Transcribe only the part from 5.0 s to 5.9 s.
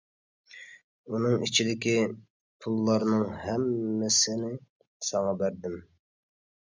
ساڭا بەردىم.